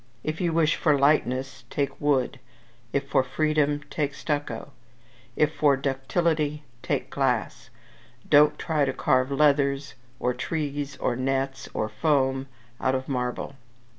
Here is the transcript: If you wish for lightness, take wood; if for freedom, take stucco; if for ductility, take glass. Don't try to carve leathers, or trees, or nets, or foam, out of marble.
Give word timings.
If 0.23 0.41
you 0.41 0.51
wish 0.51 0.77
for 0.77 0.97
lightness, 0.97 1.63
take 1.69 2.01
wood; 2.01 2.39
if 2.91 3.07
for 3.07 3.21
freedom, 3.21 3.83
take 3.91 4.15
stucco; 4.15 4.71
if 5.35 5.53
for 5.53 5.77
ductility, 5.77 6.63
take 6.81 7.11
glass. 7.11 7.69
Don't 8.27 8.57
try 8.57 8.83
to 8.83 8.93
carve 8.93 9.29
leathers, 9.31 9.93
or 10.19 10.33
trees, 10.33 10.97
or 10.97 11.15
nets, 11.15 11.69
or 11.75 11.87
foam, 11.87 12.47
out 12.79 12.95
of 12.95 13.07
marble. 13.07 13.57